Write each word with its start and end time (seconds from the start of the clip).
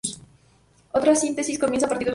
Otra 0.93 1.13
síntesis 1.13 1.59
comienza 1.59 1.85
a 1.85 1.89
partir 1.89 2.05
del 2.05 2.07
cubano. 2.07 2.09